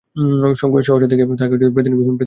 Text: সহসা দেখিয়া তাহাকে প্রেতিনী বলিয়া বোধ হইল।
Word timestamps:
সহসা 0.55 0.93
দেখিয়া 1.03 1.27
তাহাকে 1.31 1.55
প্রেতিনী 1.67 1.95
বলিয়া 1.95 2.07
বোধ 2.09 2.09
হইল। 2.09 2.19